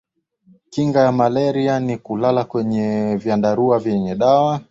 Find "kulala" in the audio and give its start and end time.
1.97-2.43